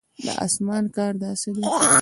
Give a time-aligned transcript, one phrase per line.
[0.25, 1.61] د اسمان کار داسې دی.